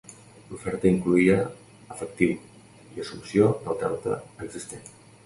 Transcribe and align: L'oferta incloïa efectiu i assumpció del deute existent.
L'oferta 0.51 0.87
incloïa 0.91 1.35
efectiu 1.95 2.33
i 2.97 3.05
assumpció 3.05 3.51
del 3.69 3.79
deute 3.85 4.17
existent. 4.49 4.91